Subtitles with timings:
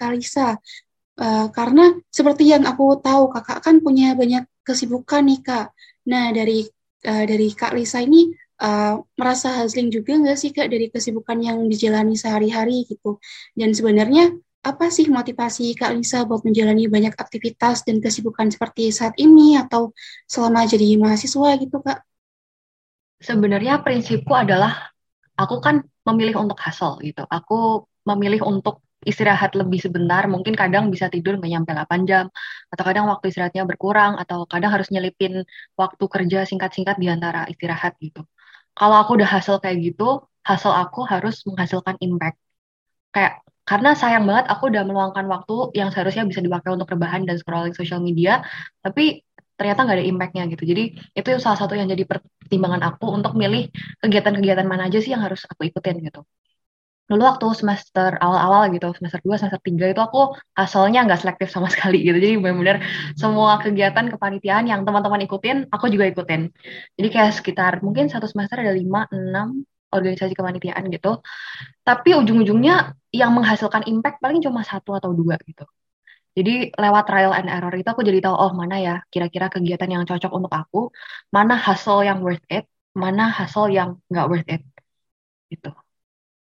[0.00, 0.56] Kalisa.
[1.20, 5.66] Uh, karena seperti yang aku tahu, kakak kan punya banyak kesibukan nih kak.
[6.08, 6.64] Nah dari
[7.04, 8.32] uh, dari kak Lisa ini
[8.64, 13.20] uh, merasa hustling juga nggak sih kak dari kesibukan yang dijalani sehari-hari gitu?
[13.52, 19.16] Dan sebenarnya apa sih motivasi Kak Lisa buat menjalani banyak aktivitas dan kesibukan seperti saat
[19.16, 19.96] ini atau
[20.28, 22.04] selama jadi mahasiswa gitu Kak?
[23.24, 24.92] Sebenarnya prinsipku adalah
[25.36, 27.24] aku kan memilih untuk hustle gitu.
[27.24, 32.24] Aku memilih untuk istirahat lebih sebentar, mungkin kadang bisa tidur nggak nyampe 8 jam,
[32.68, 35.44] atau kadang waktu istirahatnya berkurang, atau kadang harus nyelipin
[35.76, 38.24] waktu kerja singkat-singkat di antara istirahat gitu.
[38.76, 42.36] Kalau aku udah hasil kayak gitu, hasil aku harus menghasilkan impact.
[43.12, 47.36] Kayak karena sayang banget aku udah meluangkan waktu yang seharusnya bisa dipakai untuk rebahan dan
[47.40, 48.42] scrolling social media,
[48.84, 49.24] tapi
[49.60, 50.64] ternyata nggak ada impactnya gitu.
[50.64, 53.68] Jadi itu salah satu yang jadi pertimbangan aku untuk milih
[54.00, 56.24] kegiatan-kegiatan mana aja sih yang harus aku ikutin gitu
[57.10, 60.20] dulu waktu semester awal-awal gitu semester 2 semester 3 itu aku
[60.62, 62.16] asalnya nggak selektif sama sekali gitu.
[62.22, 62.78] Jadi benar-benar
[63.18, 66.40] semua kegiatan kepanitiaan yang teman-teman ikutin aku juga ikutin.
[66.96, 71.18] Jadi kayak sekitar mungkin satu semester ada 5 6 organisasi kepanitiaan gitu.
[71.82, 75.66] Tapi ujung-ujungnya yang menghasilkan impact paling cuma satu atau dua gitu.
[76.38, 80.02] Jadi lewat trial and error itu aku jadi tahu oh mana ya kira-kira kegiatan yang
[80.06, 80.78] cocok untuk aku
[81.34, 84.62] mana hasil yang worth it mana hasil yang nggak worth it
[85.50, 85.74] gitu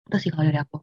[0.07, 0.77] itu sih kalau dari aku.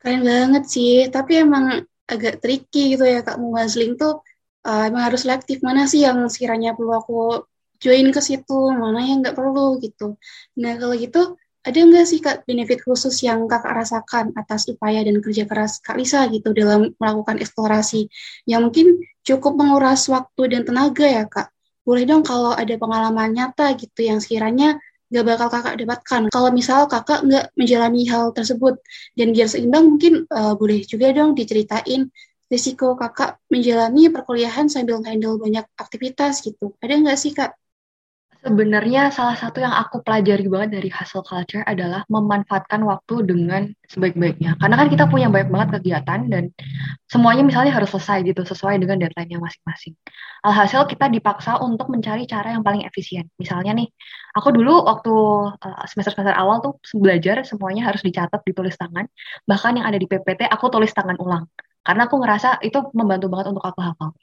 [0.00, 4.24] Keren banget sih tapi emang agak tricky gitu ya kak muazling tuh
[4.66, 5.60] uh, emang harus selektif.
[5.60, 7.44] Mana sih yang sekiranya perlu aku
[7.80, 8.72] join ke situ?
[8.72, 10.16] Mana yang nggak perlu gitu.
[10.60, 15.20] Nah kalau gitu ada nggak sih kak benefit khusus yang kakak rasakan atas upaya dan
[15.20, 18.08] kerja keras kak Lisa gitu dalam melakukan eksplorasi?
[18.48, 18.86] Yang mungkin
[19.20, 21.52] cukup menguras waktu dan tenaga ya kak.
[21.84, 26.22] Boleh dong kalau ada pengalaman nyata gitu yang sekiranya nggak bakal kakak dapatkan.
[26.30, 28.78] Kalau misal kakak nggak menjalani hal tersebut
[29.18, 32.06] dan biar seimbang mungkin uh, boleh juga dong diceritain
[32.50, 36.74] risiko kakak menjalani perkuliahan sambil handle banyak aktivitas gitu.
[36.82, 37.54] Ada nggak sih kak?
[38.40, 44.56] Sebenarnya salah satu yang aku pelajari banget dari hustle culture adalah memanfaatkan waktu dengan sebaik-baiknya.
[44.56, 46.44] Karena kan kita punya banyak banget kegiatan dan
[47.04, 49.92] semuanya misalnya harus selesai gitu sesuai dengan deadline-nya masing-masing.
[50.40, 53.28] Alhasil kita dipaksa untuk mencari cara yang paling efisien.
[53.36, 53.92] Misalnya nih,
[54.32, 55.12] aku dulu waktu
[55.60, 59.04] eh, semester-semester awal tuh belajar semuanya harus dicatat, ditulis tangan.
[59.44, 61.44] Bahkan yang ada di PPT aku tulis tangan ulang.
[61.84, 64.16] Karena aku ngerasa itu membantu banget untuk aku hafal.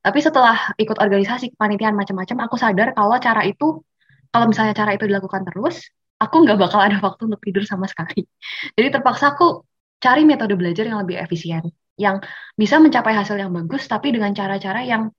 [0.00, 3.84] Tapi setelah ikut organisasi kepanitiaan macam-macam, aku sadar kalau cara itu,
[4.32, 8.24] kalau misalnya cara itu dilakukan terus, aku nggak bakal ada waktu untuk tidur sama sekali.
[8.76, 9.64] Jadi terpaksa aku
[10.00, 11.68] cari metode belajar yang lebih efisien,
[12.00, 12.24] yang
[12.56, 15.12] bisa mencapai hasil yang bagus, tapi dengan cara-cara yang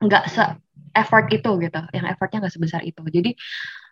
[0.00, 0.42] nggak se
[0.94, 3.02] effort itu gitu, yang effortnya nggak sebesar itu.
[3.12, 3.36] Jadi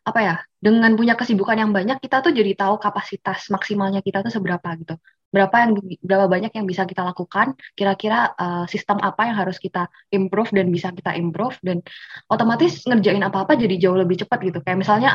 [0.03, 4.34] apa ya dengan punya kesibukan yang banyak kita tuh jadi tahu kapasitas maksimalnya kita tuh
[4.34, 4.98] seberapa gitu
[5.32, 5.70] berapa yang
[6.04, 7.56] berapa banyak yang bisa kita lakukan?
[7.72, 11.56] Kira-kira uh, sistem apa yang harus kita improve dan bisa kita improve?
[11.65, 11.81] Dan
[12.28, 14.59] otomatis ngerjain apa-apa jadi jauh lebih cepat gitu.
[14.60, 15.10] Kayak misalnya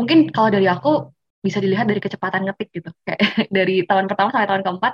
[0.00, 1.12] mungkin kalau dari aku
[1.44, 2.88] bisa dilihat dari kecepatan ngetik gitu.
[3.06, 3.20] Kayak
[3.52, 4.92] dari tahun pertama sampai tahun keempat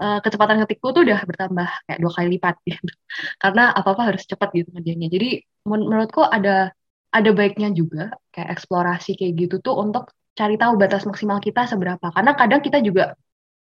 [0.00, 2.92] uh, kecepatan ngetikku tuh udah bertambah kayak dua kali lipat gitu.
[3.36, 5.12] Karena apa apa harus cepat gitu ngerjainnya.
[5.12, 5.28] Jadi
[5.68, 6.72] men menurutku ada
[7.12, 12.08] ada baiknya juga kayak eksplorasi kayak gitu tuh untuk cari tahu batas maksimal kita seberapa.
[12.08, 13.12] Karena kadang kita juga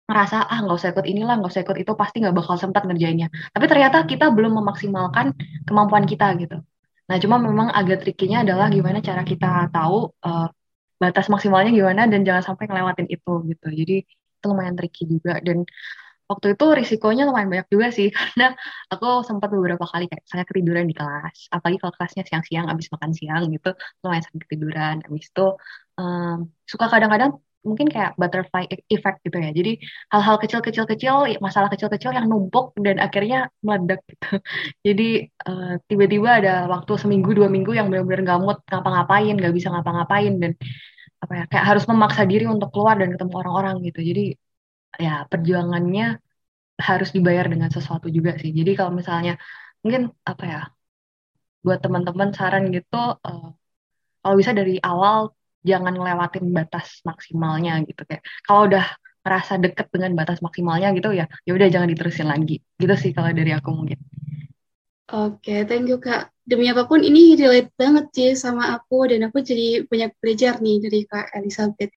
[0.07, 3.28] ngerasa ah nggak usah ikut inilah nggak usah ikut itu pasti nggak bakal sempat ngerjainnya.
[3.53, 5.25] Tapi ternyata kita belum memaksimalkan
[5.68, 6.56] kemampuan kita gitu.
[7.07, 10.47] Nah cuma memang agak trikinya adalah gimana cara kita tahu uh,
[11.01, 13.68] batas maksimalnya gimana dan jangan sampai ngelewatin itu gitu.
[13.79, 15.57] Jadi itu lumayan tricky juga dan
[16.28, 18.53] waktu itu risikonya lumayan banyak juga sih karena
[18.91, 23.12] aku sempat beberapa kali kayak saya ketiduran di kelas apalagi kalau kelasnya siang-siang abis makan
[23.16, 23.69] siang gitu
[24.03, 25.45] lumayan sering ketiduran abis itu
[26.00, 26.38] um,
[26.68, 27.31] suka kadang-kadang
[27.68, 28.63] mungkin kayak butterfly
[28.94, 29.50] effect gitu ya.
[29.59, 29.72] Jadi
[30.13, 34.28] hal-hal kecil-kecil kecil masalah kecil-kecil yang numpuk dan akhirnya meledak gitu.
[34.88, 35.04] Jadi
[35.48, 40.33] uh, tiba-tiba ada waktu seminggu dua minggu yang benar-benar nggak mood ngapa-ngapain nggak bisa ngapa-ngapain
[40.42, 40.51] dan
[41.24, 44.00] apa ya kayak harus memaksa diri untuk keluar dan ketemu orang-orang gitu.
[44.10, 44.21] Jadi
[45.03, 46.03] ya perjuangannya
[46.88, 48.51] harus dibayar dengan sesuatu juga sih.
[48.53, 49.31] Jadi kalau misalnya
[49.81, 50.01] mungkin
[50.31, 50.60] apa ya
[51.65, 52.95] buat teman-teman saran gitu
[53.27, 53.45] uh,
[54.21, 55.37] kalau bisa dari awal
[55.68, 58.86] jangan ngelewatin batas maksimalnya gitu kayak kalau udah
[59.28, 63.36] ngerasa deket dengan batas maksimalnya gitu ya ya udah jangan diterusin lagi gitu sih kalau
[63.36, 64.00] dari aku mungkin.
[65.08, 66.36] Oke, okay, thank you Kak.
[66.44, 70.84] Demi apa pun ini relate banget sih sama aku dan aku jadi banyak belajar nih
[70.84, 71.96] dari Kak Elizabeth.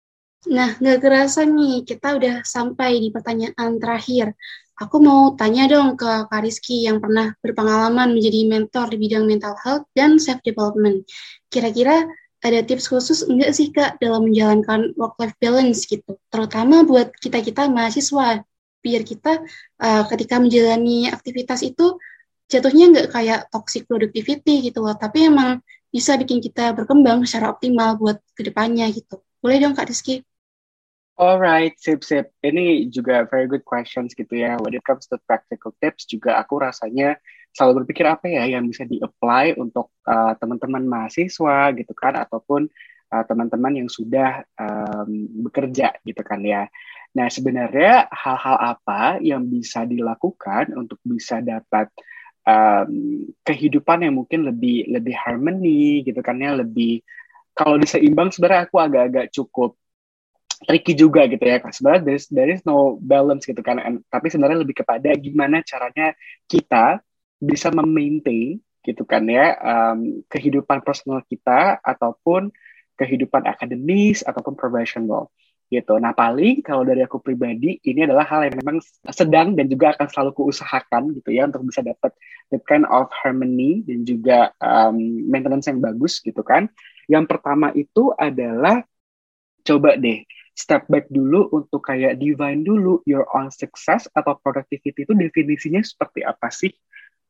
[0.52, 4.36] Nah, nggak kerasa nih, kita udah sampai di pertanyaan terakhir.
[4.76, 9.56] Aku mau tanya dong ke Kak Rizky yang pernah berpengalaman menjadi mentor di bidang mental
[9.64, 11.08] health dan self-development.
[11.48, 12.04] Kira-kira
[12.46, 16.18] ada tips khusus enggak sih Kak dalam menjalankan work-life balance gitu?
[16.30, 18.46] Terutama buat kita-kita mahasiswa
[18.86, 19.42] biar kita
[19.82, 21.98] uh, ketika menjalani aktivitas itu
[22.48, 25.60] jatuhnya nggak kayak toxic productivity gitu loh, tapi emang
[25.92, 29.20] bisa bikin kita berkembang secara optimal buat ke depannya gitu.
[29.42, 30.24] Boleh dong Kak Rizky?
[31.18, 32.30] Alright, sip sip.
[32.46, 34.62] Ini juga very good questions gitu ya.
[34.62, 37.18] When it comes to practical tips juga aku rasanya
[37.58, 42.70] selalu berpikir apa ya yang bisa di-apply untuk uh, teman-teman mahasiswa gitu kan ataupun
[43.10, 46.70] uh, teman-teman yang sudah um, bekerja gitu kan ya.
[47.18, 51.90] Nah, sebenarnya hal-hal apa yang bisa dilakukan untuk bisa dapat
[52.46, 57.02] um, kehidupan yang mungkin lebih lebih harmony gitu kan ya, lebih
[57.58, 59.74] kalau diseimbang sebenarnya aku agak-agak cukup
[60.62, 64.30] tricky juga gitu ya sebenarnya there is, there is no balance gitu kan And, tapi
[64.30, 66.18] sebenarnya lebih kepada gimana caranya
[66.50, 67.02] kita
[67.38, 72.50] bisa memaintain gitu kan ya um, kehidupan personal kita ataupun
[72.96, 75.30] kehidupan akademis ataupun profesional
[75.68, 76.00] gitu.
[76.00, 78.80] Nah paling kalau dari aku pribadi ini adalah hal yang memang
[79.12, 82.16] sedang dan juga akan selalu kuusahakan gitu ya untuk bisa dapat
[82.50, 84.96] the kind of harmony dan juga um,
[85.28, 86.72] maintenance yang bagus gitu kan.
[87.12, 88.88] Yang pertama itu adalah
[89.68, 90.24] coba deh
[90.56, 96.24] step back dulu untuk kayak divine dulu your own success atau productivity itu definisinya seperti
[96.24, 96.72] apa sih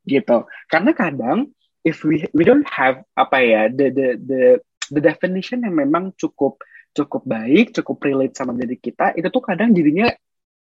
[0.08, 1.52] gitu karena kadang
[1.84, 4.42] if we we don't have apa ya the the the
[4.88, 6.64] the definition yang memang cukup
[6.96, 10.08] cukup baik cukup relate sama diri kita itu tuh kadang jadinya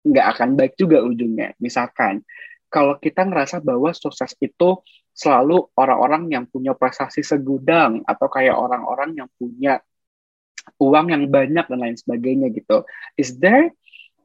[0.04, 2.24] nggak akan baik juga ujungnya misalkan
[2.72, 4.82] kalau kita ngerasa bahwa sukses itu
[5.14, 9.78] selalu orang-orang yang punya prestasi segudang atau kayak orang-orang yang punya
[10.82, 12.82] uang yang banyak dan lain sebagainya gitu.
[13.14, 13.70] Is there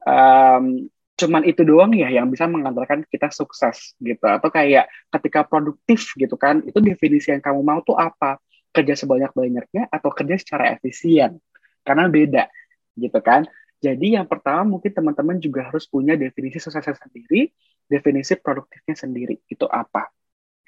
[0.02, 0.90] um,
[1.20, 4.24] cuman itu doang ya yang bisa mengantarkan kita sukses gitu.
[4.24, 8.40] Atau kayak ketika produktif gitu kan itu definisi yang kamu mau tuh apa?
[8.70, 11.36] Kerja sebanyak-banyaknya atau kerja secara efisien?
[11.84, 12.48] Karena beda
[12.96, 13.44] gitu kan?
[13.80, 17.48] Jadi yang pertama mungkin teman-teman juga harus punya definisi suksesnya sendiri
[17.90, 19.42] definisi produktifnya sendiri.
[19.50, 20.06] Itu apa?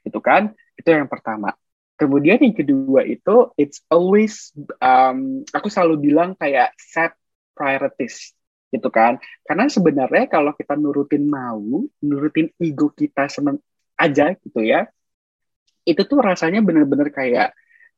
[0.02, 0.50] Gitu kan?
[0.74, 1.54] Itu yang pertama.
[1.94, 4.50] Kemudian yang kedua itu it's always
[4.82, 7.14] um, aku selalu bilang kayak set
[7.54, 8.34] priorities
[8.72, 9.20] gitu kan.
[9.44, 13.28] Karena sebenarnya kalau kita nurutin mau, nurutin ego kita
[14.00, 14.88] aja gitu ya.
[15.84, 17.52] Itu tuh rasanya bener-bener kayak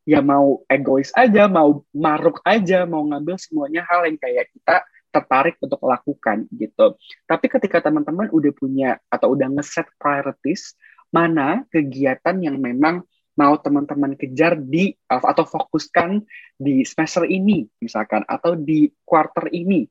[0.04, 4.84] ya mau egois aja, mau maruk aja, mau ngambil semuanya hal yang kayak kita
[5.14, 6.98] tertarik untuk lakukan gitu.
[7.24, 10.74] Tapi ketika teman-teman udah punya atau udah ngeset priorities,
[11.14, 16.22] mana kegiatan yang memang mau teman-teman kejar di atau fokuskan
[16.54, 19.86] di semester ini misalkan atau di quarter ini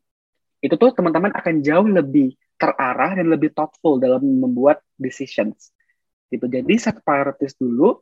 [0.63, 5.75] itu tuh teman-teman akan jauh lebih terarah dan lebih thoughtful dalam membuat decisions.
[6.31, 6.47] Gitu.
[6.47, 7.99] Jadi set priorities dulu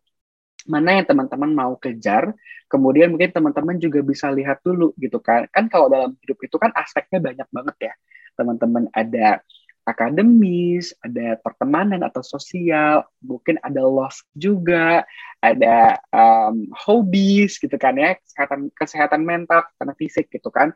[0.69, 2.37] mana yang teman-teman mau kejar
[2.69, 5.49] kemudian mungkin teman-teman juga bisa lihat dulu gitu kan.
[5.49, 7.93] Kan kalau dalam hidup itu kan aspeknya banyak banget ya.
[8.37, 9.41] Teman-teman ada
[9.81, 15.01] akademis, ada pertemanan atau sosial, mungkin ada love juga,
[15.41, 20.71] ada um, hobbies gitu kan ya, kesehatan kesehatan mental, karena fisik gitu kan.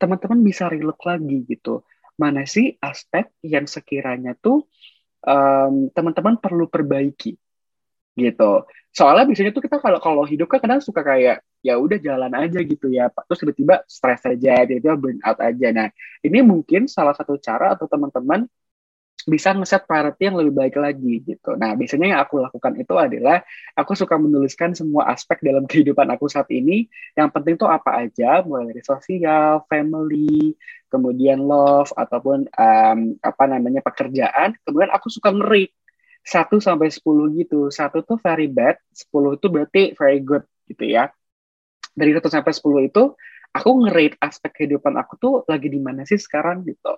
[0.00, 1.84] Teman-teman bisa relate lagi gitu.
[2.14, 4.66] Mana sih aspek yang sekiranya tuh
[5.26, 7.34] um, teman-teman perlu perbaiki
[8.14, 8.52] gitu.
[8.94, 12.62] Soalnya biasanya tuh kita kalau kalau hidup kan kadang suka kayak ya udah jalan aja
[12.62, 15.68] gitu ya, terus tiba-tiba stres aja, tiba-tiba burn out aja.
[15.74, 15.88] Nah,
[16.22, 18.46] ini mungkin salah satu cara atau teman-teman
[19.24, 21.56] bisa ngeset priority yang lebih baik lagi gitu.
[21.56, 23.40] Nah, biasanya yang aku lakukan itu adalah
[23.72, 26.86] aku suka menuliskan semua aspek dalam kehidupan aku saat ini.
[27.16, 30.52] Yang penting tuh apa aja, mulai dari sosial, family,
[30.92, 34.54] kemudian love ataupun um, apa namanya pekerjaan.
[34.62, 35.72] Kemudian aku suka ngeri
[36.24, 37.72] 1 sampai 10 gitu.
[37.72, 41.08] Satu tuh very bad, 10 itu berarti very good gitu ya.
[41.96, 43.02] Dari 1 sampai 10 itu
[43.54, 46.92] aku ngerate aspek kehidupan aku tuh lagi di mana sih sekarang gitu.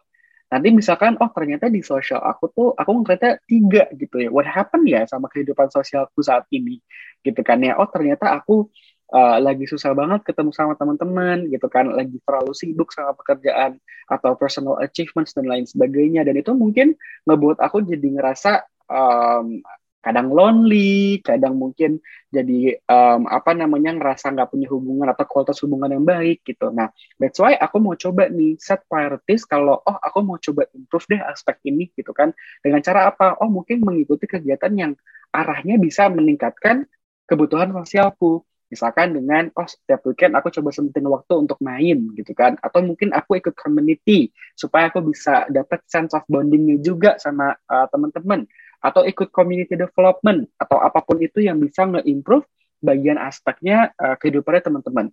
[0.47, 4.31] Nanti misalkan, oh ternyata di sosial aku tuh, aku ngerasa tiga gitu ya.
[4.31, 6.79] What happened ya sama kehidupan sosialku saat ini?
[7.27, 7.75] Gitu kan ya.
[7.75, 8.71] Oh ternyata aku
[9.11, 11.91] uh, lagi susah banget ketemu sama teman-teman gitu kan.
[11.91, 16.23] Lagi terlalu sibuk sama pekerjaan atau personal achievements dan lain sebagainya.
[16.23, 16.95] Dan itu mungkin
[17.27, 19.59] ngebuat aku jadi ngerasa um,
[20.07, 21.99] kadang lonely, kadang mungkin
[22.31, 26.71] jadi um, apa namanya ngerasa nggak punya hubungan atau kualitas hubungan yang baik gitu.
[26.71, 31.11] Nah, that's why aku mau coba nih set priorities kalau oh aku mau coba improve
[31.11, 32.31] deh aspek ini gitu kan.
[32.63, 33.35] Dengan cara apa?
[33.43, 34.93] Oh mungkin mengikuti kegiatan yang
[35.35, 36.87] arahnya bisa meningkatkan
[37.27, 38.47] kebutuhan sosialku.
[38.67, 42.59] Misalkan dengan, oh setiap weekend aku coba sempetin waktu untuk main gitu kan.
[42.59, 47.87] Atau mungkin aku ikut community supaya aku bisa dapat sense of bondingnya juga sama uh,
[47.91, 48.43] teman-teman.
[48.81, 52.47] Atau ikut community development atau apa pun itu yang bisa nge-improve
[52.81, 55.07] bagian aspeknya uh, kehidupannya teman-teman.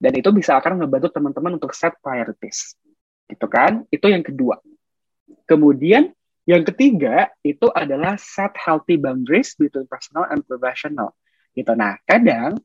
[0.00, 2.76] Dan itu bisa akan ngebantu teman-teman untuk set priorities.
[3.28, 3.84] Gitu kan?
[3.92, 4.56] Itu yang kedua.
[5.44, 6.12] Kemudian
[6.48, 11.12] yang ketiga itu adalah set healthy boundaries between personal and professional.
[11.52, 11.70] Gitu.
[11.76, 12.58] Nah, kadang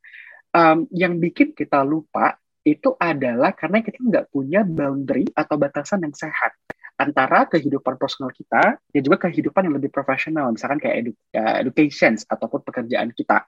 [0.56, 6.16] um, yang bikin kita lupa itu adalah karena kita nggak punya boundary atau batasan yang
[6.18, 6.58] sehat
[6.96, 12.64] antara kehidupan personal kita dan juga kehidupan yang lebih profesional, misalkan kayak edu education ataupun
[12.64, 13.44] pekerjaan kita,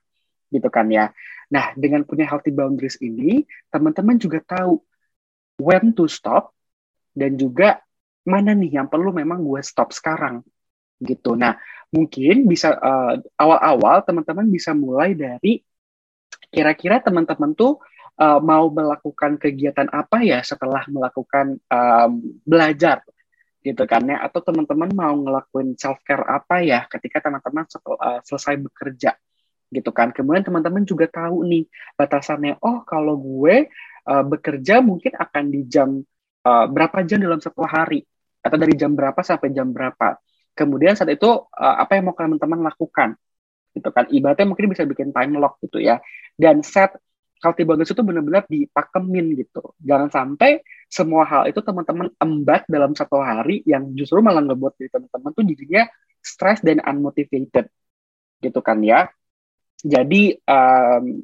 [0.51, 1.15] gitu kan ya.
[1.47, 4.83] Nah, dengan punya healthy boundaries ini, teman-teman juga tahu
[5.63, 6.51] when to stop
[7.15, 7.79] dan juga
[8.27, 10.43] mana nih yang perlu memang gue stop sekarang,
[10.99, 11.39] gitu.
[11.39, 11.55] Nah,
[11.87, 15.63] mungkin bisa uh, awal-awal teman-teman bisa mulai dari
[16.51, 17.79] kira-kira teman-teman tuh
[18.19, 23.07] uh, mau melakukan kegiatan apa ya setelah melakukan um, belajar
[23.61, 24.21] gitu kan ya.
[24.25, 29.15] Atau teman-teman mau ngelakuin self care apa ya ketika teman-teman uh, selesai bekerja
[29.71, 30.15] gitu kan.
[30.15, 31.63] Kemudian teman-teman juga tahu nih
[31.99, 32.59] batasannya.
[32.63, 33.67] Oh kalau gue
[34.07, 35.99] uh, bekerja mungkin akan di jam
[36.47, 38.03] uh, berapa jam dalam satu hari?
[38.39, 40.15] Atau dari jam berapa sampai jam berapa?
[40.55, 43.19] Kemudian saat itu uh, apa yang mau teman-teman lakukan?
[43.75, 44.07] Gitu kan.
[44.07, 45.99] Ibaratnya mungkin bisa bikin time lock gitu ya.
[46.33, 46.95] Dan set
[47.43, 49.73] healthy boundaries itu benar-benar dipakemin gitu.
[49.81, 54.89] Jangan sampai semua hal itu teman-teman embat dalam satu hari yang justru malah ngebuat diri
[54.89, 55.83] teman-teman tuh jadinya
[56.21, 57.69] stress dan unmotivated
[58.41, 59.09] gitu kan ya.
[59.77, 61.21] Jadi um,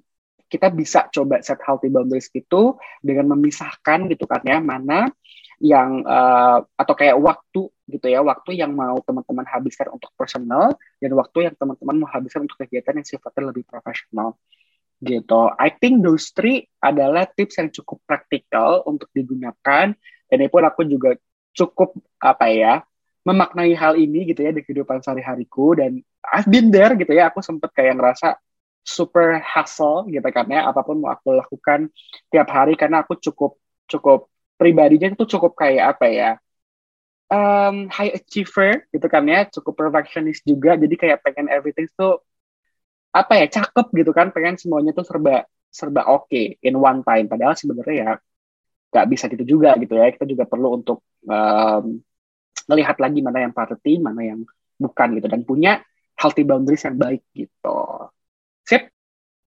[0.54, 5.10] kita bisa coba set healthy boundaries itu dengan memisahkan gitu kan ya mana
[5.58, 11.12] yang uh, atau kayak waktu gitu ya waktu yang mau teman-teman habiskan untuk personal dan
[11.18, 14.38] waktu yang teman-teman mau habiskan untuk kegiatan yang sifatnya lebih profesional
[15.04, 15.52] gitu.
[15.60, 19.92] I think those three adalah tips yang cukup praktikal untuk digunakan.
[20.28, 21.14] Dan itu pun aku juga
[21.54, 22.74] cukup apa ya
[23.24, 25.78] memaknai hal ini gitu ya di kehidupan sehari-hariku.
[25.78, 27.30] Dan I've been there gitu ya.
[27.30, 28.40] Aku sempet kayak ngerasa
[28.84, 30.66] super hustle gitu kan ya.
[30.72, 31.92] Apa pun mau aku lakukan
[32.32, 32.80] tiap hari.
[32.80, 33.60] Karena aku cukup
[33.92, 36.32] cukup pribadinya itu cukup kayak apa ya
[37.34, 39.46] um, high achiever gitu kan ya.
[39.50, 40.80] Cukup perfectionist juga.
[40.80, 42.22] Jadi kayak pengen everything tuh
[43.14, 47.30] apa ya cakep gitu kan pengen semuanya tuh serba serba oke okay in one time.
[47.30, 48.12] Padahal sebenarnya ya
[48.94, 50.10] nggak bisa gitu juga gitu ya.
[50.10, 52.02] Kita juga perlu untuk um,
[52.70, 54.40] melihat lagi mana yang priority mana yang
[54.82, 55.28] bukan gitu.
[55.30, 55.82] Dan punya
[56.18, 57.80] healthy boundaries yang baik gitu.
[58.66, 58.90] Sip?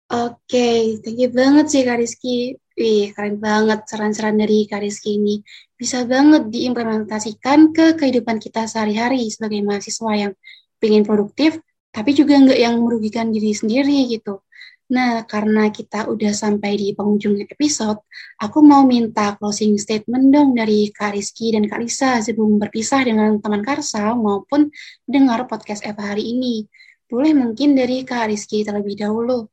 [0.08, 2.56] Oke, okay, thank you banget sih Kak Rizky.
[2.80, 5.44] Wih, keren banget saran-saran dari Kak Rizky ini.
[5.76, 10.34] Bisa banget diimplementasikan ke kehidupan kita sehari-hari sebagai mahasiswa yang
[10.80, 11.60] ingin produktif,
[11.92, 14.42] tapi juga nggak yang merugikan diri sendiri gitu.
[14.88, 18.00] Nah, karena kita udah sampai di penghujung episode,
[18.40, 23.36] aku mau minta closing statement dong dari Kak Rizky dan Kak Lisa sebelum berpisah dengan
[23.44, 24.72] teman Karsa maupun
[25.04, 26.64] dengar podcast Eva hari ini.
[27.12, 29.52] Boleh mungkin dari Kak Rizky terlebih dahulu.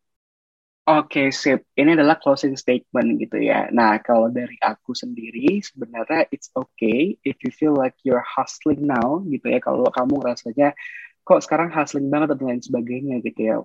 [0.85, 1.65] Oke, okay, sip.
[1.75, 3.73] Ini adalah closing statement gitu ya.
[3.73, 9.25] Nah, kalau dari aku sendiri, sebenarnya it's okay if you feel like you're hustling now
[9.27, 9.59] gitu ya.
[9.65, 10.77] Kalau kamu rasanya
[11.25, 13.57] kok sekarang hustling banget dan lain sebagainya gitu ya.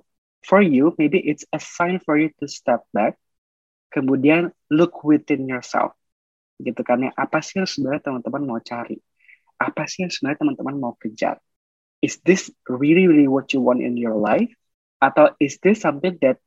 [0.47, 3.19] For you, maybe it's a sign for you to step back,
[3.91, 5.93] kemudian look within yourself.
[6.59, 8.95] Gitu kan ya, apa sih yang sebenarnya teman-teman mau cari?
[9.59, 11.43] Apa sih yang sebenarnya teman-teman mau kejar?
[11.99, 14.47] Is this really, really what you want in your life?
[15.03, 16.39] Atau is this something that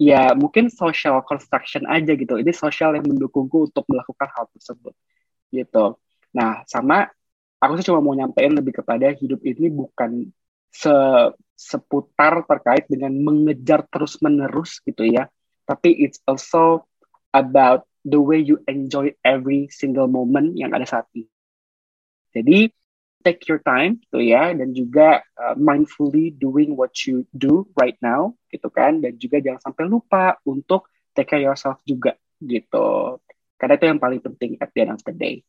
[0.00, 2.40] ya mungkin social construction aja gitu.
[2.40, 4.96] Ini sosial yang mendukungku untuk melakukan hal tersebut
[5.52, 6.00] gitu.
[6.32, 7.12] Nah, sama
[7.60, 10.32] aku sih cuma mau nyampein lebih kepada hidup ini bukan
[10.72, 10.94] se
[11.60, 15.28] seputar terkait dengan mengejar terus menerus gitu ya.
[15.68, 16.88] Tapi it's also
[17.36, 21.28] about the way you enjoy every single moment yang ada saat ini.
[22.32, 22.72] Jadi
[23.20, 28.32] take your time gitu ya dan juga uh, mindfully doing what you do right now
[28.48, 29.04] gitu kan.
[29.04, 33.20] Dan juga jangan sampai lupa untuk take care yourself juga gitu.
[33.60, 35.44] Karena itu yang paling penting at the end of the day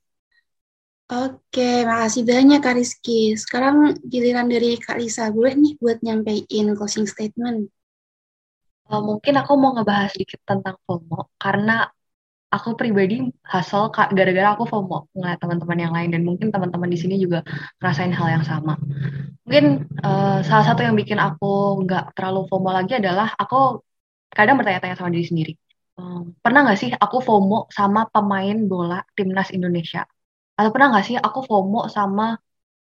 [1.12, 3.36] Oke, makasih banyak Kak Rizky.
[3.36, 5.28] Sekarang giliran dari Kak Lisa.
[5.28, 7.68] Boleh nih buat nyampein closing statement?
[8.88, 11.36] Uh, mungkin aku mau ngebahas sedikit tentang FOMO.
[11.36, 11.84] Karena
[12.48, 16.10] aku pribadi hasil gara-gara aku FOMO ngeliat teman-teman yang lain.
[16.16, 17.44] Dan mungkin teman-teman di sini juga
[17.84, 18.80] ngerasain hal yang sama.
[19.44, 23.84] Mungkin uh, salah satu yang bikin aku nggak terlalu FOMO lagi adalah aku
[24.32, 25.54] kadang bertanya-tanya sama diri sendiri.
[26.00, 30.08] Um, pernah nggak sih aku FOMO sama pemain bola timnas Indonesia?
[30.62, 32.38] Atau pernah nggak sih aku FOMO sama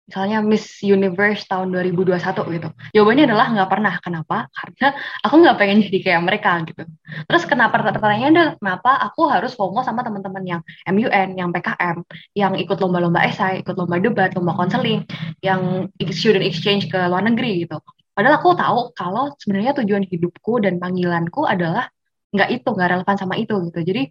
[0.09, 2.17] misalnya Miss Universe tahun 2021
[2.57, 2.69] gitu?
[2.97, 3.93] Jawabannya adalah nggak pernah.
[4.01, 4.49] Kenapa?
[4.49, 6.83] Karena aku nggak pengen jadi kayak mereka gitu.
[7.29, 11.97] Terus kenapa pertanyaannya adalah kenapa aku harus FOMO sama teman-teman yang MUN, yang PKM,
[12.33, 15.05] yang ikut lomba-lomba esai, ikut lomba debat, lomba konseling,
[15.45, 17.77] yang student exchange ke luar negeri gitu.
[18.17, 21.87] Padahal aku tahu kalau sebenarnya tujuan hidupku dan panggilanku adalah
[22.33, 23.79] nggak itu, nggak relevan sama itu gitu.
[23.85, 24.09] Jadi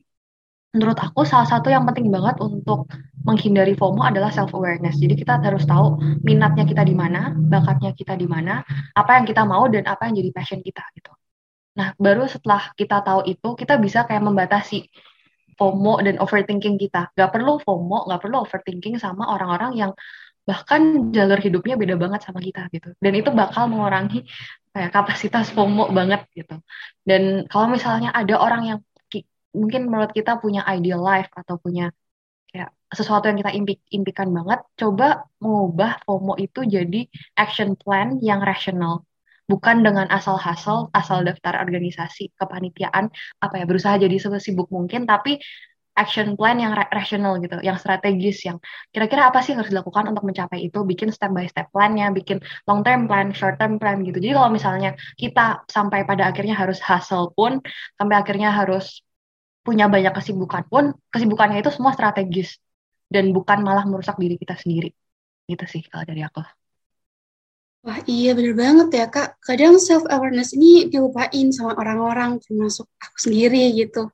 [0.79, 2.87] menurut aku salah satu yang penting banget untuk
[3.29, 4.97] menghindari FOMO adalah self awareness.
[4.97, 8.65] Jadi kita harus tahu minatnya kita di mana, bakatnya kita di mana,
[8.97, 11.13] apa yang kita mau dan apa yang jadi passion kita gitu.
[11.77, 14.89] Nah, baru setelah kita tahu itu, kita bisa kayak membatasi
[15.61, 17.13] FOMO dan overthinking kita.
[17.13, 19.93] Gak perlu FOMO, gak perlu overthinking sama orang-orang yang
[20.49, 22.97] bahkan jalur hidupnya beda banget sama kita gitu.
[22.97, 24.25] Dan itu bakal mengurangi
[24.73, 26.57] kayak kapasitas FOMO banget gitu.
[27.05, 28.79] Dan kalau misalnya ada orang yang
[29.53, 31.91] mungkin menurut kita punya ideal life atau punya
[32.89, 37.05] sesuatu yang kita impi impikan banget, coba mengubah FOMO itu jadi
[37.37, 39.05] action plan yang rasional.
[39.49, 43.09] Bukan dengan asal hasil, asal daftar organisasi, kepanitiaan,
[43.41, 45.41] apa ya, berusaha jadi sesibuk mungkin, tapi
[45.97, 48.61] action plan yang rasional gitu, yang strategis, yang
[48.95, 52.39] kira-kira apa sih yang harus dilakukan untuk mencapai itu, bikin step by step plan-nya, bikin
[52.69, 54.21] long term plan, short term plan gitu.
[54.21, 57.59] Jadi kalau misalnya kita sampai pada akhirnya harus hustle pun,
[57.99, 59.01] sampai akhirnya harus
[59.67, 62.57] punya banyak kesibukan pun, kesibukannya itu semua strategis
[63.15, 64.89] dan bukan malah merusak diri kita sendiri.
[65.51, 66.41] Gitu sih kalau dari aku.
[67.87, 69.29] Wah iya bener banget ya kak.
[69.47, 74.13] Kadang self awareness ini dilupain sama orang-orang termasuk aku sendiri gitu.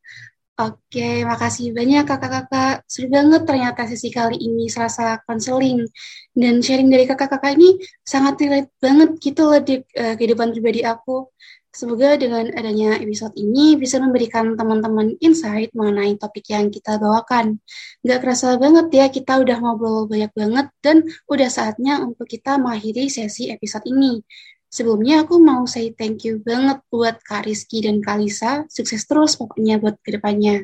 [0.54, 2.86] Oke, makasih banyak kakak-kakak.
[2.86, 5.82] Seru banget ternyata sesi kali ini serasa konseling.
[6.30, 7.74] Dan sharing dari kakak-kakak ini
[8.06, 11.26] sangat relate banget gitu loh di uh, kehidupan pribadi aku.
[11.74, 17.58] Semoga dengan adanya episode ini bisa memberikan teman-teman insight mengenai topik yang kita bawakan.
[18.06, 23.10] Gak kerasa banget ya kita udah ngobrol banyak banget dan udah saatnya untuk kita mengakhiri
[23.10, 24.22] sesi episode ini.
[24.70, 28.62] Sebelumnya aku mau say thank you banget buat Kak Rizky dan Kak Lisa.
[28.70, 30.62] Sukses terus pokoknya buat ke depannya.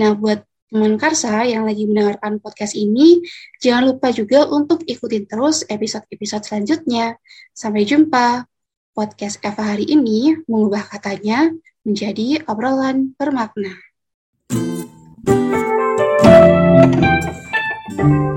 [0.00, 0.40] Nah buat
[0.72, 3.20] teman Karsa yang lagi mendengarkan podcast ini,
[3.60, 7.20] jangan lupa juga untuk ikutin terus episode-episode selanjutnya.
[7.52, 8.49] Sampai jumpa
[8.94, 11.50] podcast Eva hari ini mengubah katanya
[11.86, 13.74] menjadi obrolan bermakna.
[17.90, 18.29] thank you